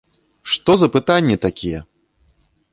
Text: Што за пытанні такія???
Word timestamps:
Што 0.53 0.71
за 0.83 0.87
пытанні 0.95 1.35
такія??? 1.45 1.81